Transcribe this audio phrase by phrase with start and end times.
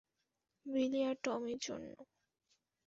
[0.65, 1.91] বিলি আর টমির জন্য।